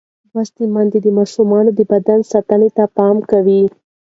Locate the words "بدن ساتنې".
1.91-2.69